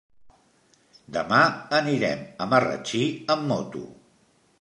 Demà 1.17 1.41
anirem 1.79 2.23
a 2.45 2.47
Marratxí 2.55 3.03
amb 3.35 3.47
moto. 3.53 3.83